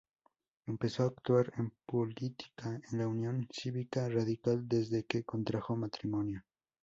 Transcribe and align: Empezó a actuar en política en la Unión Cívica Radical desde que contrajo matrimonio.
Empezó 0.65 1.03
a 1.03 1.07
actuar 1.09 1.53
en 1.57 1.71
política 1.85 2.81
en 2.91 2.97
la 2.97 3.07
Unión 3.07 3.47
Cívica 3.51 4.09
Radical 4.09 4.67
desde 4.67 5.05
que 5.05 5.23
contrajo 5.23 5.75
matrimonio. 5.75 6.43